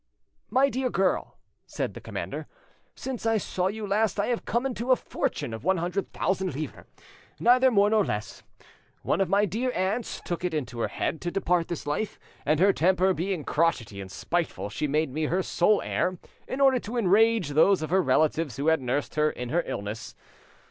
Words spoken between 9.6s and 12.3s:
aunts took it into her head to depart this life,